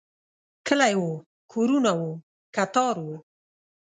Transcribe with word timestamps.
کلی 0.67 0.93
و، 1.05 1.07
کورونه 1.51 1.91
و، 2.01 2.05
کتار 2.55 2.95
و 3.05 3.07